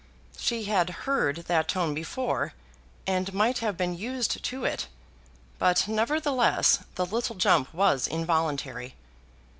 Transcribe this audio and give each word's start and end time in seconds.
She 0.35 0.63
had 0.63 0.89
heard 1.05 1.35
that 1.45 1.67
tone 1.67 1.93
before, 1.93 2.55
and 3.05 3.31
might 3.35 3.59
have 3.59 3.77
been 3.77 3.95
used 3.95 4.43
to 4.43 4.65
it; 4.65 4.87
but, 5.59 5.87
nevertheless, 5.87 6.79
the 6.95 7.05
little 7.05 7.35
jump 7.35 7.71
was 7.71 8.07
involuntary. 8.07 8.95